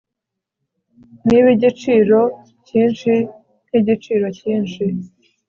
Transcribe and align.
nibigiciro 1.27 2.19
cyinshi 2.67 3.11
nkigiciro 3.67 4.25
cyinshi 4.37 4.83